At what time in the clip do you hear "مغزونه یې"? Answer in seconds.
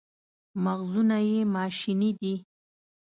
0.63-1.39